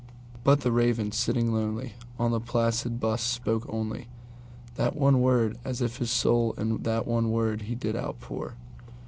[0.43, 5.97] But the Raven, sitting lonely on the placid bust, spoke onlyThat one word, as if
[5.97, 8.55] his soul in that one word he did outpour.